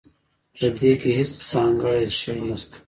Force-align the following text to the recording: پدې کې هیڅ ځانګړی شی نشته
پدې 0.57 0.91
کې 1.01 1.09
هیڅ 1.19 1.31
ځانګړی 1.51 2.03
شی 2.19 2.33
نشته 2.47 2.77